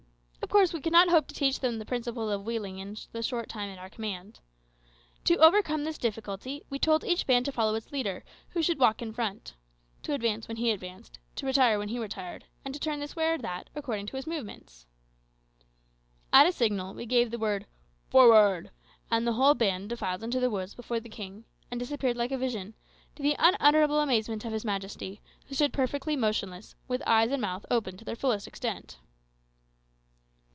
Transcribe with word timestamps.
Of 0.43 0.53
course 0.61 0.73
we 0.73 0.81
could 0.81 0.91
not 0.91 1.07
hope 1.07 1.27
to 1.27 1.33
teach 1.33 1.61
them 1.61 1.79
the 1.79 1.85
principles 1.85 2.29
of 2.29 2.45
wheeling 2.45 2.77
in 2.77 2.97
the 3.13 3.23
short 3.23 3.47
time 3.47 3.69
at 3.69 3.79
our 3.79 3.89
command. 3.89 4.41
To 5.23 5.37
overcome 5.37 5.85
this 5.85 5.97
difficulty, 5.97 6.61
we 6.69 6.77
told 6.77 7.05
each 7.05 7.25
band 7.25 7.45
to 7.45 7.53
follow 7.53 7.73
its 7.75 7.93
leader, 7.93 8.25
who 8.49 8.61
should 8.61 8.77
walk 8.77 9.01
in 9.01 9.13
front; 9.13 9.53
to 10.03 10.13
advance 10.13 10.49
when 10.49 10.57
he 10.57 10.69
advanced, 10.71 11.19
to 11.37 11.45
retire 11.45 11.79
when 11.79 11.87
he 11.87 11.99
retired, 11.99 12.43
and 12.65 12.73
to 12.73 12.81
turn 12.81 12.99
this 12.99 13.15
way 13.15 13.29
or 13.29 13.37
that 13.37 13.67
way, 13.67 13.71
according 13.75 14.07
to 14.07 14.17
his 14.17 14.27
movements. 14.27 14.85
At 16.33 16.45
a 16.45 16.51
signal 16.51 16.95
we 16.95 17.05
gave 17.05 17.31
the 17.31 17.39
word 17.39 17.65
"Forward!" 18.09 18.71
and 19.09 19.25
the 19.25 19.33
whole 19.33 19.53
band 19.53 19.87
defiled 19.87 20.21
into 20.21 20.41
the 20.41 20.49
woods 20.49 20.75
before 20.75 20.99
the 20.99 21.07
king, 21.07 21.45
and 21.71 21.79
disappeared 21.79 22.17
like 22.17 22.31
a 22.33 22.37
vision, 22.37 22.73
to 23.15 23.23
the 23.23 23.37
unutterable 23.39 24.01
amazement 24.01 24.43
of 24.43 24.51
his 24.51 24.65
majesty, 24.65 25.21
who 25.45 25.55
stood 25.55 25.71
perfectly 25.71 26.17
motionless, 26.17 26.75
with 26.89 27.01
eyes 27.07 27.31
and 27.31 27.39
mouth 27.41 27.65
open 27.71 27.95
to 27.95 28.03
their 28.03 28.17
fullest 28.17 28.47
extent. 28.49 28.97